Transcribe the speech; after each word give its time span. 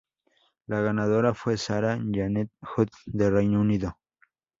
La 0.65 0.81
ganadora 0.81 1.35
fue 1.35 1.57
Sarah-Jane 1.57 2.49
Hutt 2.75 2.89
de 3.05 3.29
Reino 3.29 3.61
Unido. 3.61 3.99